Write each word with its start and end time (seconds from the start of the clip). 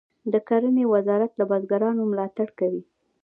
د 0.33 0.33
کرنې 0.47 0.83
وزارت 0.93 1.31
له 1.39 1.45
بزګرانو 1.51 2.01
ملاتړ 2.11 2.47
کوي. 2.59 2.81